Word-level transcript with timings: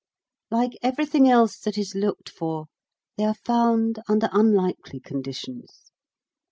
Like 0.49 0.71
everything 0.81 1.29
else 1.29 1.59
that 1.59 1.77
is 1.77 1.93
looked 1.93 2.27
for, 2.27 2.65
they 3.17 3.23
are 3.23 3.35
found 3.35 3.99
under 4.09 4.29
unlikely 4.31 4.99
conditions. 4.99 5.91